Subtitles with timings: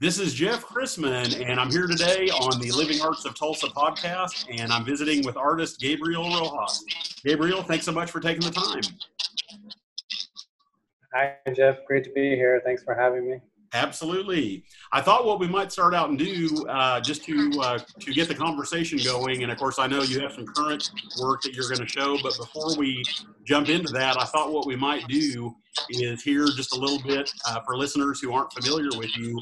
[0.00, 4.46] This is Jeff Chrisman, and I'm here today on the Living Arts of Tulsa podcast,
[4.50, 6.82] and I'm visiting with artist Gabriel Rojas.
[7.22, 8.80] Gabriel, thanks so much for taking the time.
[11.12, 11.84] Hi, Jeff.
[11.86, 12.62] Great to be here.
[12.64, 13.40] Thanks for having me.
[13.72, 14.64] Absolutely.
[14.90, 18.26] I thought what we might start out and do, uh, just to uh, to get
[18.26, 20.90] the conversation going, and of course I know you have some current
[21.20, 23.00] work that you're going to show, but before we
[23.44, 25.54] jump into that, I thought what we might do
[25.90, 29.40] is hear just a little bit uh, for listeners who aren't familiar with you,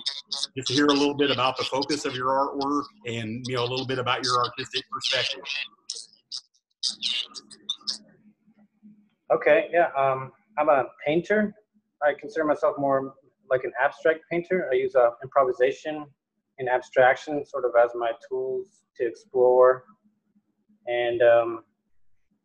[0.55, 3.65] just to hear a little bit about the focus of your artwork and you know
[3.65, 5.41] a little bit about your artistic perspective.
[9.33, 9.69] Okay.
[9.73, 9.88] Yeah.
[9.97, 11.55] Um, I'm a painter.
[12.02, 13.15] I consider myself more
[13.51, 14.69] like an abstract painter.
[14.73, 16.06] I use uh, improvisation
[16.59, 19.84] and abstraction sort of as my tools to explore.
[20.87, 21.65] And um,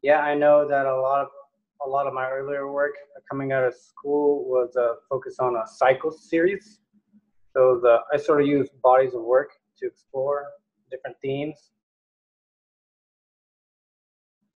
[0.02, 1.28] yeah, I know that a lot of
[1.86, 2.94] a lot of my earlier work
[3.30, 6.80] coming out of school was a uh, focus on a cycle series.
[7.54, 9.50] So the I sort of use bodies of work
[9.80, 10.46] to explore
[10.92, 11.72] different themes.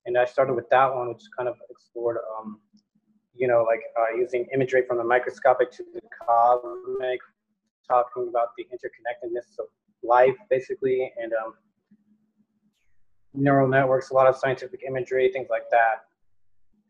[0.05, 2.59] And I started with that one, which kind of explored um,
[3.37, 7.19] you know, like uh, using imagery from the microscopic to the cosmic,
[7.87, 9.67] talking about the interconnectedness of
[10.03, 11.53] life, basically, and um,
[13.33, 16.05] neural networks, a lot of scientific imagery, things like that.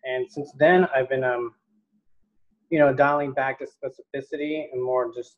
[0.04, 1.54] And since then, I've been, um,
[2.70, 5.38] you know, dialing back to specificity and more just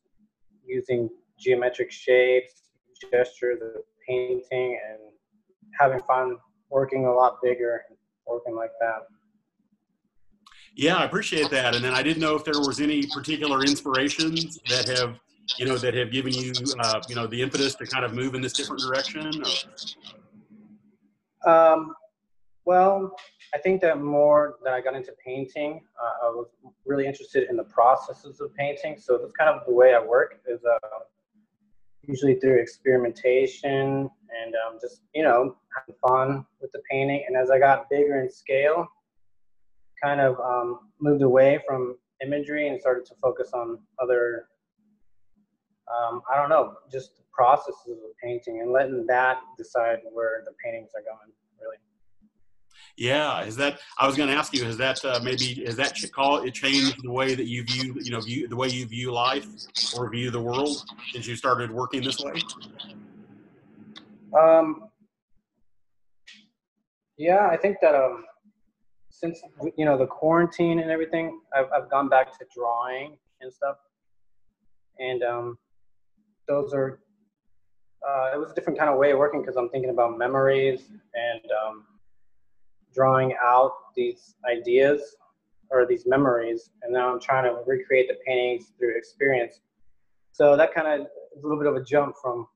[0.66, 2.64] using geometric shapes,
[3.12, 3.60] gestures
[4.08, 5.00] painting, and
[5.80, 6.38] having fun
[6.70, 7.84] working a lot bigger,
[8.28, 9.08] working like that.
[10.76, 11.76] Yeah, I appreciate that.
[11.76, 15.20] And then I didn't know if there was any particular inspirations that have,
[15.58, 18.36] you know, that have given you, uh, you know, the impetus to kind of move
[18.36, 19.32] in this different direction.
[21.46, 21.52] Or?
[21.52, 21.94] Um,
[22.66, 23.16] well,
[23.54, 26.48] I think that more that I got into painting, uh, I was
[26.86, 28.98] really interested in the processes of painting.
[29.00, 31.00] So that's kind of the way I work is uh,
[32.04, 34.10] usually through experimentation
[34.44, 37.24] and um, just you know having fun with the painting.
[37.28, 38.88] And as I got bigger in scale,
[40.04, 44.46] kind of um, moved away from imagery and started to focus on other
[45.90, 50.90] um, i don't know just processes of painting and letting that decide where the paintings
[50.94, 51.78] are going really.
[52.98, 55.98] Yeah is that i was going to ask you is that uh, maybe is that
[56.14, 59.12] call it changed the way that you view you know view the way you view
[59.12, 59.48] life
[59.98, 60.84] or view the world
[61.14, 62.34] since you started working this way?
[64.38, 64.90] Um
[67.18, 68.26] yeah i think that um
[69.10, 69.42] since
[69.78, 73.78] you know the quarantine and everything, I've I've gone back to drawing and stuff,
[75.00, 75.58] and um,
[76.48, 77.00] those are
[78.08, 80.90] uh, it was a different kind of way of working because I'm thinking about memories
[81.14, 81.86] and um,
[82.94, 85.16] drawing out these ideas
[85.70, 89.60] or these memories, and now I'm trying to recreate the paintings through experience.
[90.32, 92.48] So that kind of is a little bit of a jump from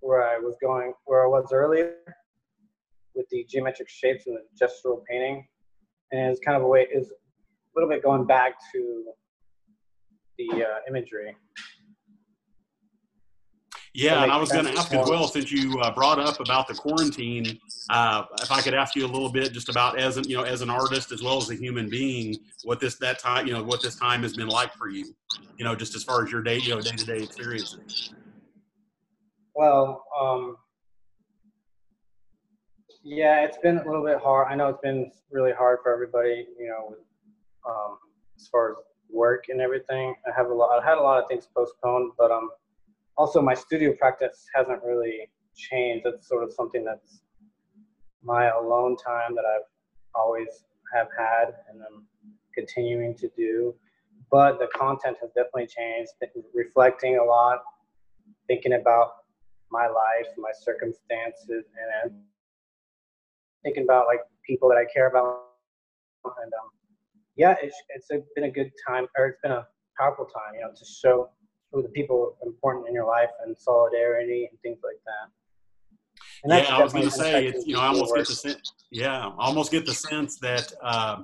[0.00, 1.94] where I was going, where I was earlier
[3.14, 5.46] with the geometric shapes and the gestural painting
[6.12, 7.12] and it's kind of a way is a
[7.74, 9.04] little bit going back to
[10.38, 11.36] the uh, imagery.
[13.96, 16.68] Yeah, and I was going to ask as well, since you uh, brought up about
[16.68, 17.58] the quarantine,
[17.88, 20.42] uh, if I could ask you a little bit just about as an you know
[20.42, 23.62] as an artist as well as a human being, what this that time you know
[23.62, 25.14] what this time has been like for you,
[25.56, 28.12] you know, just as far as your day you know day to day experiences.
[29.54, 30.56] Well, um,
[33.06, 34.48] yeah, it's been a little bit hard.
[34.50, 36.96] I know it's been really hard for everybody, you know,
[37.64, 37.98] um,
[38.36, 38.76] as far as
[39.08, 40.12] work and everything.
[40.26, 40.82] I have a lot.
[40.82, 42.50] I had a lot of things postponed, but um,
[43.16, 46.04] also my studio practice hasn't really changed.
[46.04, 47.20] That's sort of something that's
[48.24, 49.68] my alone time that I've
[50.16, 52.04] always have had and I'm
[52.56, 53.72] continuing to do.
[54.32, 56.10] But the content has definitely changed.
[56.52, 57.60] Reflecting a lot,
[58.48, 59.12] thinking about
[59.70, 61.66] my life, my circumstances,
[62.02, 62.10] and
[63.62, 65.42] thinking about like people that I care about,
[66.24, 66.70] and um,
[67.36, 69.66] yeah, it's it's a, been a good time, or it's been a
[69.98, 71.30] powerful time, you know, to show
[71.72, 75.30] who the people important in your life and solidarity and things like that.
[76.48, 79.26] yeah, I was going to say, it's, you know, I almost get the sense, yeah,
[79.26, 81.22] I almost get the sense that uh,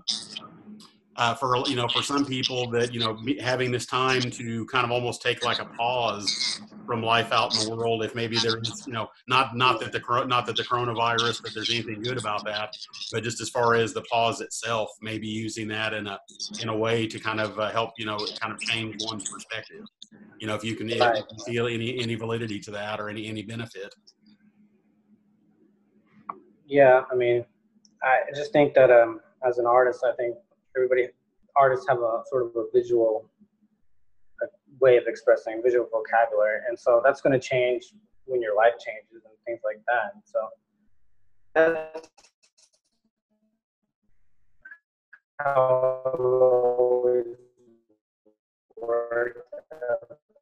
[1.16, 4.84] uh, for you know for some people that you know having this time to kind
[4.84, 8.58] of almost take like a pause from life out in the world if maybe there
[8.58, 12.18] is you know not not that the not that the coronavirus that there's anything good
[12.18, 12.74] about that
[13.12, 16.18] but just as far as the pause itself maybe using that in a
[16.60, 19.84] in a way to kind of uh, help you know kind of change one's perspective
[20.40, 21.22] you know if you can right.
[21.46, 23.94] feel any any validity to that or any any benefit
[26.66, 27.44] yeah i mean
[28.02, 30.36] i just think that um as an artist i think
[30.76, 31.08] everybody
[31.56, 33.28] artists have a sort of a visual
[34.80, 36.60] way of expressing visual vocabulary.
[36.68, 37.92] And so that's going to change
[38.24, 40.12] when your life changes and things like that.
[40.14, 40.50] And so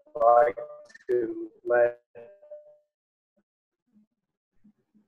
[0.05, 0.57] like
[1.09, 1.99] to let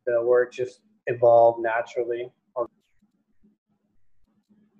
[0.07, 2.31] the work just evolve naturally.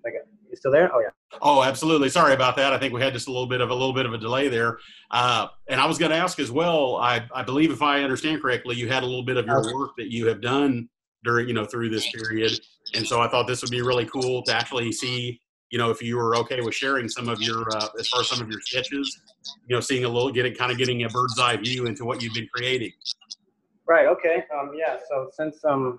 [0.05, 0.21] Or like,
[0.51, 0.91] you still there?
[0.95, 1.09] Oh yeah.
[1.41, 2.09] Oh, absolutely.
[2.11, 2.73] Sorry about that.
[2.73, 4.49] I think we had just a little bit of a little bit of a delay
[4.49, 4.79] there.
[5.11, 6.97] Uh, and I was going to ask as well.
[6.97, 9.93] I, I believe, if I understand correctly, you had a little bit of your work
[9.97, 10.89] that you have done
[11.25, 12.53] during you know through this period,
[12.95, 15.41] and so I thought this would be really cool to actually see.
[15.71, 18.29] You know, if you were okay with sharing some of your, uh, as far as
[18.29, 19.23] some of your sketches,
[19.67, 22.23] you know, seeing a little, getting kind of getting a bird's eye view into what
[22.23, 22.93] you've been creating.
[23.89, 24.07] Right.
[24.07, 24.45] Okay.
[24.55, 24.99] Um, yeah.
[25.09, 25.99] So since um,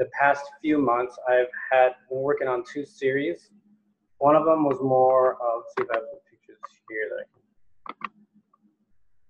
[0.00, 3.50] the past few months, I've had been working on two series.
[4.16, 6.56] One of them was more of, see if I have the pictures
[6.88, 8.10] here that I can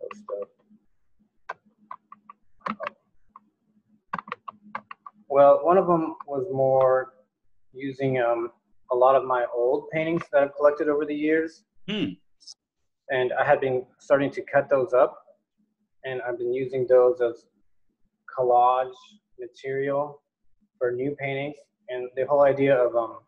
[0.00, 0.49] post up.
[5.28, 7.14] Well, one of them was more
[7.73, 8.52] using um,
[8.93, 11.64] a lot of my old paintings that I've collected over the years.
[11.88, 12.11] Hmm.
[13.11, 15.20] And I had been starting to cut those up,
[16.05, 17.46] and I've been using those as
[18.38, 18.94] collage
[19.40, 20.23] material
[20.81, 21.55] for new paintings.
[21.88, 23.19] And the whole idea of um,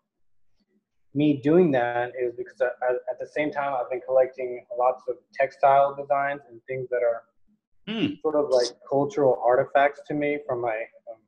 [1.14, 5.02] me doing that is because I, I, at the same time I've been collecting lots
[5.08, 7.22] of textile designs and things that are
[7.88, 8.20] mm.
[8.22, 11.18] sort of like cultural artifacts to me from my um,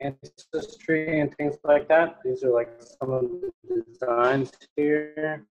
[0.00, 2.18] ancestry and things like that.
[2.24, 3.24] These are like some of
[3.68, 5.46] the designs here.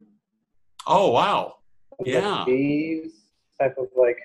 [0.88, 1.58] Oh wow!
[2.04, 3.12] Yeah, these
[3.60, 4.18] type of like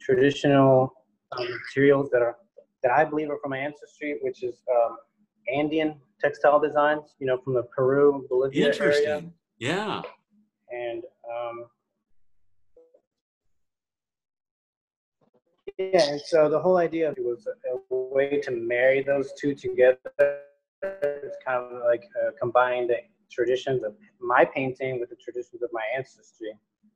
[0.00, 0.92] traditional
[1.32, 2.36] um, materials that are
[2.82, 4.96] that I believe are from my ancestry, which is um,
[5.54, 9.06] Andean textile designs, you know, from the Peru, Bolivia Interesting.
[9.06, 9.22] area.
[9.58, 10.02] Yeah.
[10.70, 11.66] And um,
[15.78, 19.98] yeah, and so the whole idea was a, way to marry those two together.
[20.82, 22.96] It's kind of like uh, combine the
[23.30, 26.52] traditions of my painting with the traditions of my ancestry,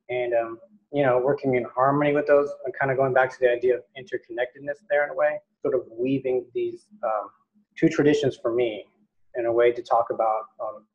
[0.09, 0.59] and um,
[0.93, 3.75] you know, working in harmony with those, and kind of going back to the idea
[3.75, 7.29] of interconnectedness there in a way, sort of weaving these um,
[7.77, 8.85] two traditions for me
[9.35, 10.85] in a way to talk about um,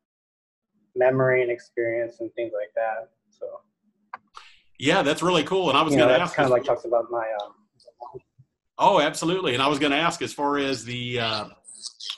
[0.97, 3.11] memory and experience and things like that.
[3.31, 3.47] So.
[4.79, 5.69] Yeah, that's really cool.
[5.69, 6.35] And I was going to ask.
[6.35, 7.25] Kind of like talks about my.
[7.45, 7.53] Um,
[8.79, 9.55] oh, absolutely.
[9.55, 11.45] And I was going to ask, as far as the uh,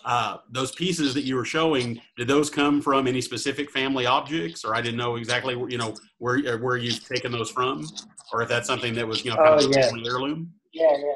[0.04, 4.64] uh, those pieces that you were showing, did those come from any specific family objects,
[4.64, 7.86] or I didn't know exactly, you know, where uh, where you've taken those from,
[8.32, 9.90] or if that's something that was, you know, kind oh, of yeah.
[10.06, 10.52] heirloom.
[10.72, 11.14] Yeah, yeah.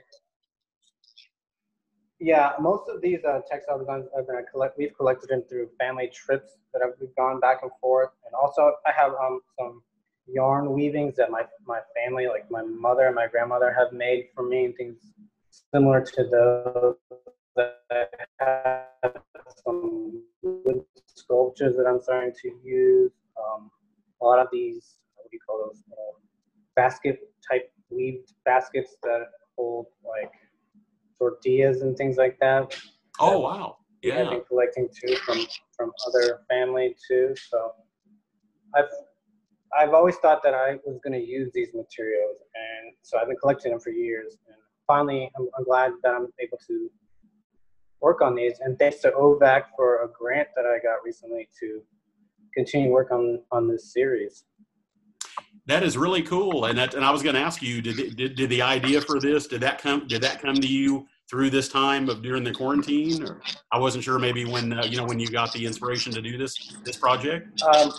[2.21, 6.11] Yeah, most of these uh, textile designs I've been collect, we've collected them through family
[6.13, 9.83] trips that have, we've gone back and forth, and also I have um, some
[10.27, 14.43] yarn weavings that my my family, like my mother and my grandmother, have made for
[14.43, 14.97] me, and things
[15.73, 16.97] similar to those.
[17.59, 18.11] That
[18.41, 19.23] I have
[19.67, 23.11] some wood sculptures that I'm starting to use.
[23.37, 23.71] Um,
[24.23, 25.83] a lot of these, what do you call those?
[25.91, 26.19] Uh,
[26.77, 27.19] basket
[27.51, 29.23] type weaved baskets that
[29.57, 30.31] hold like
[31.19, 32.79] tortillas and things like that.
[33.19, 33.79] Oh wow!
[34.03, 35.39] Yeah, I've been collecting too from
[35.77, 37.35] from other family too.
[37.51, 37.73] So
[38.77, 38.93] I've
[39.77, 43.37] I've always thought that I was going to use these materials, and so I've been
[43.37, 44.39] collecting them for years.
[44.47, 44.57] And
[44.87, 46.91] finally, I'm, I'm glad that I'm able to
[48.01, 48.59] work on these.
[48.61, 51.83] And thanks to OVAC for a grant that I got recently to
[52.55, 54.45] continue work on on this series.
[55.67, 56.65] That is really cool.
[56.65, 59.21] And that, and I was going to ask you, did, did, did the idea for
[59.21, 62.53] this, did that come, did that come to you through this time of during the
[62.53, 63.23] quarantine?
[63.23, 66.23] Or I wasn't sure maybe when, uh, you know, when you got the inspiration to
[66.23, 67.63] do this, this project.
[67.63, 67.93] Um,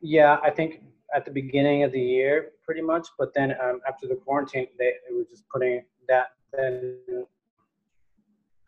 [0.00, 0.80] yeah, I think
[1.14, 3.06] at the beginning of the year, pretty much.
[3.18, 6.28] But then um, after the quarantine, they, they were just putting that.
[6.54, 6.98] Then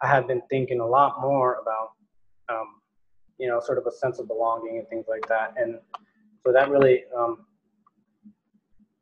[0.04, 1.92] I have been thinking a lot more about,
[2.50, 2.66] um,
[3.38, 5.54] you know, sort of a sense of belonging and things like that.
[5.56, 5.78] And
[6.44, 7.46] so that really um,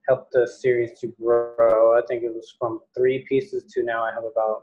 [0.06, 1.99] helped the series to grow.
[1.99, 4.62] I think it was from three pieces to now I have about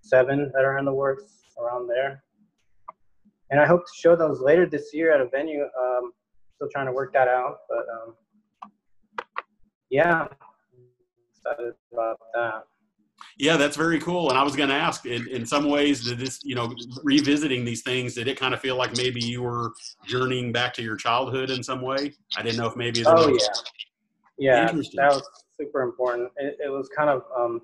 [0.00, 2.24] seven that are in the works around there.
[3.52, 5.62] And I hope to show those later this year at a venue.
[5.62, 6.12] Um,
[6.56, 8.14] still trying to work that out, but um,
[9.88, 10.26] yeah,
[11.32, 12.64] excited about that.
[13.40, 14.28] Yeah, that's very cool.
[14.28, 17.64] And I was going to ask, in, in some ways, did this, you know, revisiting
[17.64, 19.72] these things, did it kind of feel like maybe you were
[20.06, 22.12] journeying back to your childhood in some way?
[22.36, 23.02] I didn't know if maybe.
[23.02, 23.26] There was.
[23.26, 23.62] Oh
[24.36, 25.26] yeah, yeah, that was
[25.58, 26.30] super important.
[26.36, 27.62] It, it was kind of um,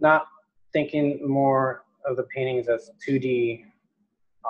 [0.00, 0.28] not
[0.72, 3.64] thinking more of the paintings as 2D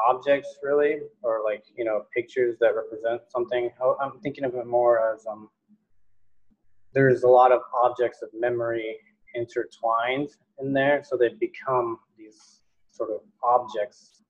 [0.06, 3.70] objects really, or like you know pictures that represent something.
[4.02, 5.48] I'm thinking of it more as um,
[6.92, 8.98] there's a lot of objects of memory
[9.34, 10.30] intertwined
[10.60, 14.22] in there, so they become these sort of objects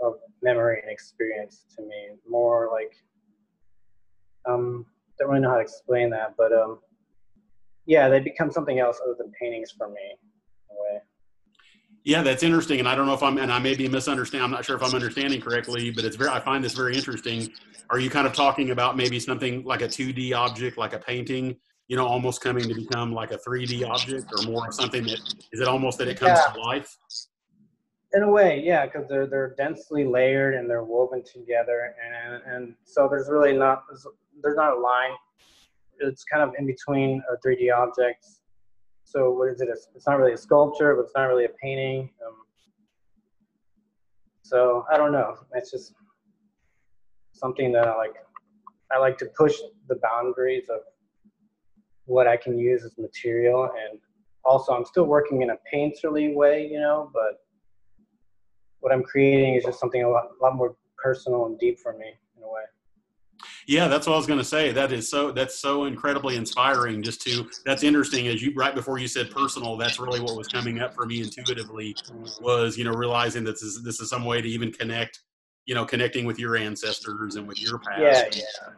[0.00, 2.10] of memory and experience to me.
[2.28, 2.94] More like
[4.46, 4.86] um,
[5.18, 6.78] don't really know how to explain that, but um,
[7.86, 11.02] yeah, they become something else other than paintings for me in a way.
[12.04, 14.44] Yeah, that's interesting, and I don't know if I'm, and I may be misunderstanding.
[14.44, 16.30] I'm not sure if I'm understanding correctly, but it's very.
[16.30, 17.50] I find this very interesting.
[17.90, 21.56] Are you kind of talking about maybe something like a 2D object, like a painting,
[21.88, 25.20] you know, almost coming to become like a 3D object, or more something that
[25.52, 26.52] is it almost that it comes yeah.
[26.52, 26.96] to life?
[28.14, 32.74] In a way, yeah, because they're they're densely layered and they're woven together, and and
[32.84, 33.84] so there's really not
[34.42, 35.10] there's not a line.
[36.00, 38.26] It's kind of in between a 3D object
[39.14, 39.68] so what is it?
[39.94, 42.10] It's not really a sculpture, but it's not really a painting.
[42.26, 42.34] Um,
[44.42, 45.36] so I don't know.
[45.52, 45.94] It's just
[47.32, 48.14] something that I like.
[48.90, 49.54] I like to push
[49.88, 50.80] the boundaries of
[52.06, 53.98] what I can use as material, and
[54.44, 57.10] also I'm still working in a painterly way, you know.
[57.12, 57.40] But
[58.80, 61.96] what I'm creating is just something a lot, a lot more personal and deep for
[61.96, 62.62] me in a way.
[63.66, 64.72] Yeah, that's what I was going to say.
[64.72, 65.32] That is so.
[65.32, 67.02] That's so incredibly inspiring.
[67.02, 68.28] Just to that's interesting.
[68.28, 71.22] As you right before you said personal, that's really what was coming up for me
[71.22, 71.94] intuitively.
[71.94, 72.44] Mm-hmm.
[72.44, 75.20] Was you know realizing that this is this is some way to even connect.
[75.66, 78.00] You know, connecting with your ancestors and with your past.
[78.00, 78.72] Yeah, yeah.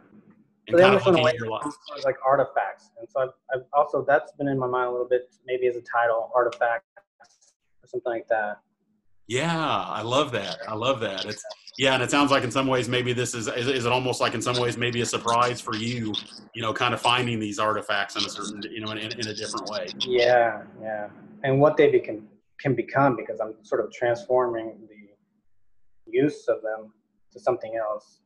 [0.68, 1.64] And kind of looking at your life.
[2.04, 5.32] Like artifacts, and so I've, I've also that's been in my mind a little bit,
[5.46, 6.84] maybe as a title, artifact
[7.82, 8.60] or something like that.
[9.28, 10.58] Yeah, I love that.
[10.68, 11.24] I love that.
[11.24, 11.44] It's
[11.78, 14.20] yeah, and it sounds like in some ways maybe this is, is is it almost
[14.20, 16.14] like in some ways maybe a surprise for you,
[16.54, 19.34] you know, kind of finding these artifacts in a certain you know in, in a
[19.34, 19.88] different way.
[20.00, 21.08] Yeah, yeah,
[21.42, 22.26] and what they can
[22.58, 24.96] can become because I'm sort of transforming the
[26.10, 26.92] use of them
[27.32, 28.20] to something else.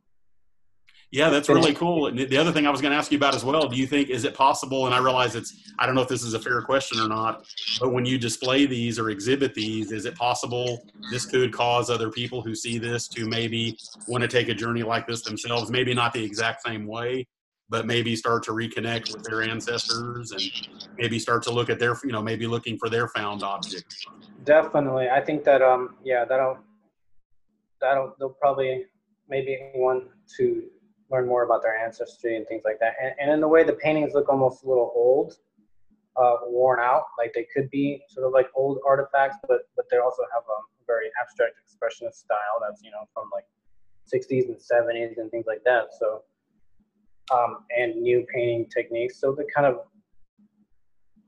[1.12, 2.06] Yeah, that's really cool.
[2.06, 3.86] And the other thing I was going to ask you about as well, do you
[3.86, 4.86] think is it possible?
[4.86, 7.44] And I realize it's I don't know if this is a fair question or not,
[7.80, 12.10] but when you display these or exhibit these, is it possible this could cause other
[12.10, 13.76] people who see this to maybe
[14.06, 15.68] want to take a journey like this themselves?
[15.68, 17.26] Maybe not the exact same way,
[17.68, 20.42] but maybe start to reconnect with their ancestors and
[20.96, 23.96] maybe start to look at their you know maybe looking for their found object.
[24.44, 26.58] Definitely, I think that um yeah that'll
[27.80, 28.84] that'll they'll probably
[29.28, 30.04] maybe want
[30.36, 30.62] to
[31.10, 32.94] learn more about their ancestry and things like that.
[33.02, 35.34] And, and in the way the paintings look almost a little old,
[36.16, 39.98] uh, worn out, like they could be sort of like old artifacts, but but they
[39.98, 43.46] also have a very abstract expressionist style that's you know from like
[44.12, 45.88] 60s and 70s and things like that.
[45.98, 46.22] So
[47.32, 49.20] um, and new painting techniques.
[49.20, 49.76] So the kind of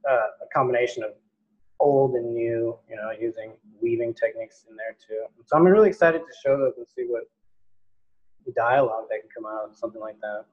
[0.08, 1.10] uh, a combination of
[1.80, 5.24] old and new, you know, using weaving techniques in there too.
[5.46, 7.24] So I'm really excited to show those and see what
[8.50, 10.44] dialogue that can come out of something like that.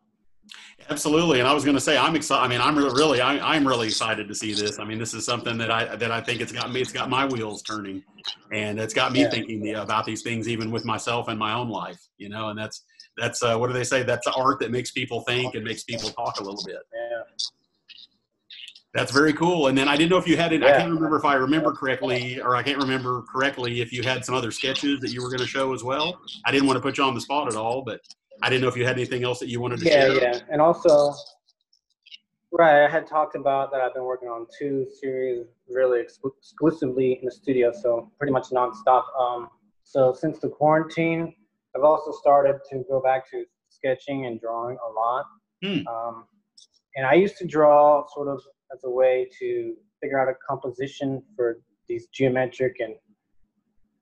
[0.90, 2.44] Absolutely, and I was going to say I'm excited.
[2.44, 4.80] I mean, I'm really, I, am really excited to see this.
[4.80, 7.10] I mean, this is something that I that I think it's got me, it's got
[7.10, 8.04] my wheels turning,
[8.52, 9.30] and it's got me yeah.
[9.30, 12.00] thinking about these things, even with myself and my own life.
[12.18, 12.84] You know, and that's
[13.18, 14.04] that's uh, what do they say?
[14.04, 16.78] That's art that makes people think and makes people talk a little bit.
[16.94, 17.24] Yeah.
[18.94, 19.68] That's very cool.
[19.68, 20.62] And then I didn't know if you had it.
[20.62, 20.70] Yeah.
[20.70, 24.26] I can't remember if I remember correctly, or I can't remember correctly if you had
[24.26, 26.20] some other sketches that you were going to show as well.
[26.46, 28.02] I didn't want to put you on the spot at all, but
[28.42, 30.14] I didn't know if you had anything else that you wanted to yeah, share.
[30.16, 30.40] Yeah, yeah.
[30.50, 31.14] And also,
[32.52, 37.26] right, I had talked about that I've been working on two series really exclusively in
[37.26, 39.04] the studio, so pretty much nonstop.
[39.20, 39.50] Um,
[39.84, 41.36] so since the quarantine,
[41.76, 45.26] I've also started to go back to sketching and drawing a lot.
[45.64, 45.88] Hmm.
[45.88, 46.26] Um,
[46.96, 48.42] and I used to draw sort of
[48.74, 52.96] as a way to figure out a composition for these geometric and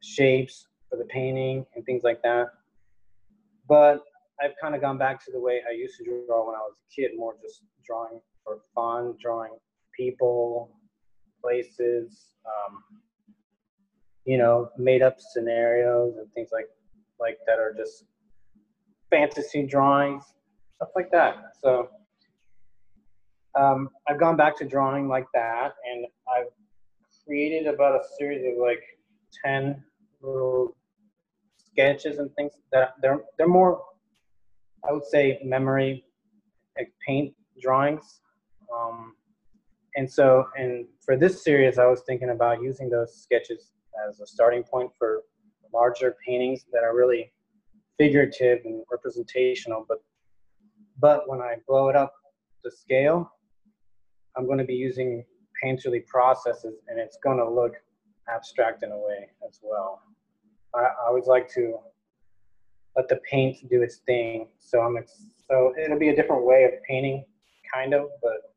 [0.02, 2.48] shapes for the painting and things like that.
[3.68, 4.02] But
[4.42, 6.76] I've kind of gone back to the way I used to draw when I was
[6.78, 9.58] a kid, more just drawing for fun, drawing
[9.96, 10.72] people,
[11.42, 12.84] places, um,
[14.26, 16.68] you know, made up scenarios and things like
[17.20, 18.06] like that are just
[19.10, 20.24] fantasy drawings,
[20.76, 21.38] stuff like that.
[21.62, 21.90] So
[23.58, 26.52] um, I've gone back to drawing like that, and I've
[27.26, 28.84] created about a series of like
[29.44, 29.84] ten
[30.22, 30.76] little
[31.58, 33.82] sketches and things that they're they're more,
[34.88, 36.06] I would say, memory,
[36.78, 38.22] like paint drawings.
[38.74, 39.16] Um,
[39.96, 43.72] and so, and for this series, I was thinking about using those sketches
[44.08, 45.24] as a starting point for
[45.74, 47.32] larger paintings that are really
[47.98, 49.86] figurative and representational.
[49.88, 50.00] But
[51.00, 52.14] but when I blow it up
[52.64, 53.32] to scale,
[54.38, 55.24] I'm going to be using
[55.64, 57.74] painterly processes and it's going to look
[58.30, 60.02] abstract in a way as well.
[60.76, 61.80] I, I always like to
[62.96, 64.48] let the paint do its thing.
[64.60, 64.98] So I'm
[65.50, 67.24] so it'll be a different way of painting,
[67.74, 68.54] kind of, but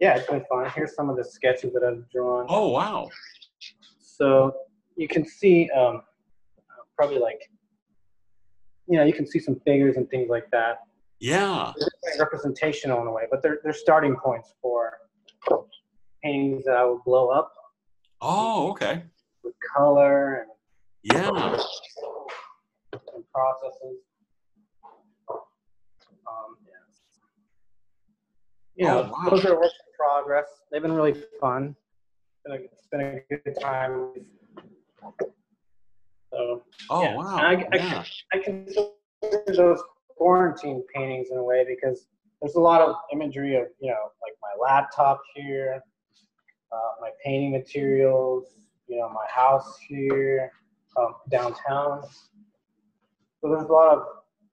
[0.00, 0.70] yeah, it's been fun.
[0.74, 2.46] Here's some of the sketches that I've drawn.
[2.48, 3.08] Oh wow!
[4.00, 4.52] So
[4.96, 6.02] you can see um,
[6.96, 7.40] probably like
[8.88, 10.78] you know you can see some figures and things like that.
[11.20, 11.72] Yeah.
[12.18, 14.98] Representational in a way, but they're they're starting points for
[16.22, 17.52] paintings that I will blow up.
[18.20, 19.02] Oh, okay.
[19.44, 20.50] With color and
[21.02, 21.58] yeah
[22.92, 23.98] and processes.
[25.30, 26.74] Um, yes.
[28.76, 29.30] You know, oh, wow.
[29.30, 30.46] those are works in progress.
[30.70, 31.74] They've been really fun.
[32.34, 34.12] It's been a, it's been a good time.
[36.30, 37.16] So, oh yeah.
[37.16, 37.36] wow!
[37.36, 38.04] I, yeah.
[38.32, 38.90] I, I consider
[39.46, 39.82] those
[40.18, 42.06] quarantine paintings in a way because
[42.42, 45.80] there's a lot of imagery of you know like my laptop here,
[46.72, 48.56] uh, my painting materials,
[48.88, 50.50] you know my house here,
[50.98, 52.02] um, downtown.
[53.40, 54.02] So there's a lot of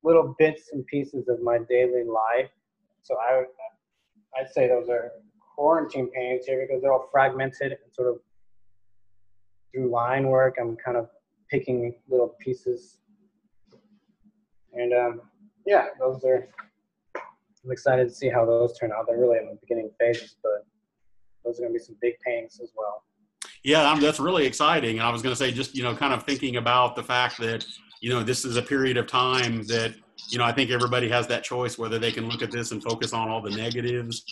[0.03, 2.51] little bits and pieces of my daily life.
[3.01, 3.47] So I would,
[4.37, 5.11] I'd say those are
[5.55, 8.17] quarantine paintings here because they're all fragmented and sort of
[9.73, 10.57] through line work.
[10.61, 11.09] I'm kind of
[11.49, 12.97] picking little pieces.
[14.73, 15.21] And um,
[15.65, 16.47] yeah, those are.
[17.15, 19.07] I'm excited to see how those turn out.
[19.07, 20.65] They're really in the beginning phases, but
[21.43, 23.03] those are going to be some big paintings as well.
[23.63, 24.99] Yeah, that's really exciting.
[24.99, 27.39] And I was going to say, just you know, kind of thinking about the fact
[27.39, 27.65] that
[28.01, 29.95] you know this is a period of time that
[30.29, 32.83] you know I think everybody has that choice whether they can look at this and
[32.83, 34.23] focus on all the negatives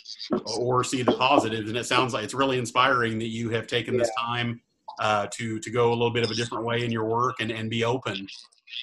[0.58, 1.70] or see the positives.
[1.70, 4.02] And it sounds like it's really inspiring that you have taken yeah.
[4.02, 4.62] this time
[5.00, 7.52] uh, to to go a little bit of a different way in your work and
[7.52, 8.28] and be open,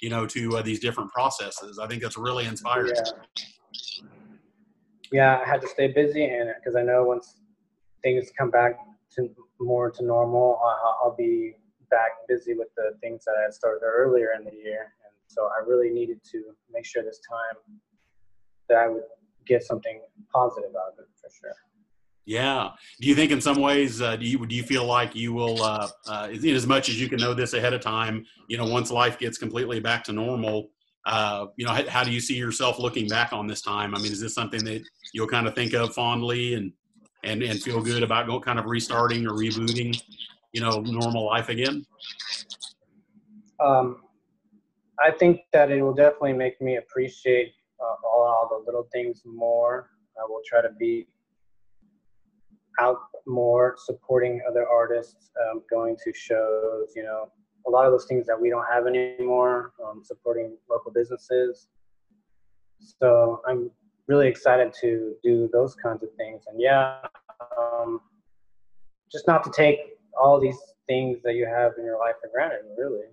[0.02, 1.78] you know, to uh, these different processes.
[1.78, 2.92] I think that's really inspiring.
[2.94, 4.06] Yeah.
[5.12, 7.36] yeah, I had to stay busy, and because I know once
[8.02, 8.78] things come back
[9.16, 9.28] to
[9.60, 10.60] more to normal,
[11.02, 11.54] I'll be
[11.90, 14.94] back busy with the things that I started earlier in the year.
[15.04, 17.78] And so I really needed to make sure this time
[18.68, 19.02] that I would
[19.46, 20.00] get something
[20.32, 21.54] positive out of it for sure.
[22.26, 22.70] Yeah.
[23.00, 25.62] Do you think in some ways, uh, do you do you feel like you will,
[25.62, 28.66] uh, uh, in as much as you can know this ahead of time, you know,
[28.66, 30.70] once life gets completely back to normal,
[31.06, 33.94] uh, you know, how, how, do you see yourself looking back on this time?
[33.94, 34.82] I mean, is this something that
[35.14, 36.72] you'll kind of think of fondly and
[37.24, 40.00] and and feel good about going kind of restarting or rebooting,
[40.52, 41.84] you know, normal life again?
[43.58, 44.02] Um,
[44.98, 49.22] I think that it will definitely make me appreciate uh, all, all the little things
[49.24, 49.90] more.
[50.18, 51.06] I will try to be
[52.78, 57.28] out more, supporting other artists, um, going to shows, you know,
[57.66, 61.68] a lot of those things that we don't have anymore, um, supporting local businesses.
[62.78, 63.70] So I'm
[64.06, 66.44] really excited to do those kinds of things.
[66.48, 67.00] And yeah,
[67.58, 68.00] um,
[69.10, 69.78] just not to take
[70.20, 73.06] all these things that you have in your life for granted, really.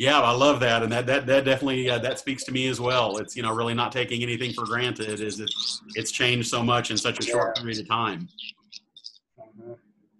[0.00, 2.80] Yeah, I love that, and that that that definitely uh, that speaks to me as
[2.80, 3.18] well.
[3.18, 5.20] It's you know really not taking anything for granted.
[5.20, 8.26] Is it's it's changed so much in such a short period of time.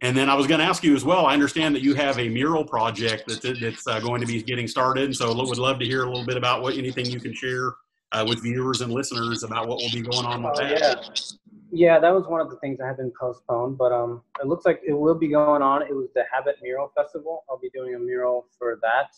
[0.02, 1.24] And then I was going to ask you as well.
[1.24, 4.68] I understand that you have a mural project that, that's uh, going to be getting
[4.68, 5.16] started.
[5.16, 7.72] So would love to hear a little bit about what anything you can share
[8.12, 10.78] uh, with viewers and listeners about what will be going on with oh, that.
[10.78, 11.94] Yeah.
[11.94, 14.66] yeah, that was one of the things that had been postponed, but um, it looks
[14.66, 15.80] like it will be going on.
[15.82, 17.44] It was the Habit Mural Festival.
[17.48, 19.16] I'll be doing a mural for that.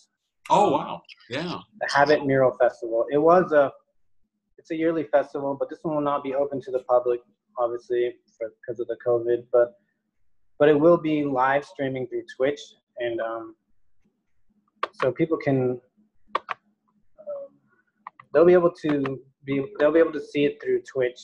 [0.51, 1.03] Oh wow!
[1.31, 1.59] Yeah.
[1.81, 3.07] The Habit Mural Festival.
[3.11, 3.71] It was a,
[4.59, 7.21] it's a yearly festival, but this one will not be open to the public,
[7.59, 9.45] obviously, because of the COVID.
[9.53, 9.75] But,
[10.59, 12.61] but it will be live streaming through Twitch,
[12.99, 13.55] and um,
[14.93, 15.81] so people can,
[16.37, 17.49] um,
[18.35, 21.21] they'll be able to be, they'll be able to see it through Twitch.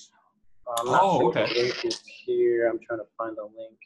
[0.78, 1.52] I'm not oh, sure okay.
[1.52, 2.68] the link is here.
[2.68, 3.78] I'm trying to find the link.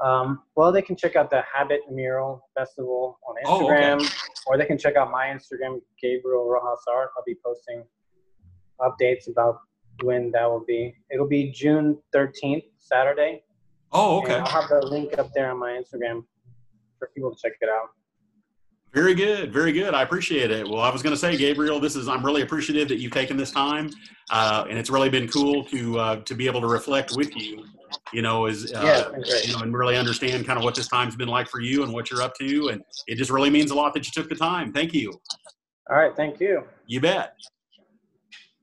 [0.00, 4.14] Um, well, they can check out the Habit Mural Festival on Instagram, oh, okay.
[4.46, 7.10] or they can check out my Instagram, Gabriel Rojas Art.
[7.16, 7.84] I'll be posting
[8.80, 9.58] updates about
[10.02, 10.94] when that will be.
[11.10, 13.42] It'll be June 13th, Saturday.
[13.90, 14.34] Oh, okay.
[14.34, 16.24] I'll have the link up there on my Instagram
[16.98, 17.88] for people to check it out.
[18.98, 19.94] Very good, very good.
[19.94, 20.68] I appreciate it.
[20.68, 23.36] Well, I was going to say, Gabriel, this is I'm really appreciative that you've taken
[23.36, 23.90] this time,
[24.30, 27.64] uh, and it's really been cool to uh, to be able to reflect with you
[28.12, 31.16] you know, is uh, yeah, you know, and really understand kind of what this time's
[31.16, 33.74] been like for you and what you're up to, and it just really means a
[33.74, 34.72] lot that you took the time.
[34.72, 35.12] Thank you.
[35.88, 36.64] All right, thank you.
[36.86, 37.34] You bet.